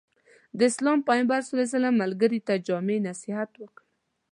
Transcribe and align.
د 0.57 0.59
اسلام 0.69 0.99
پيغمبر 1.07 1.39
ص 1.47 1.51
ملګري 2.01 2.39
ته 2.47 2.53
جامع 2.67 2.97
نصيحت 3.07 3.49
وکړ. 3.61 3.77